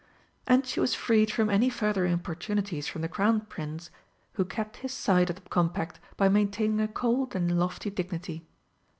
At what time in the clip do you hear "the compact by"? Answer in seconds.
5.43-6.27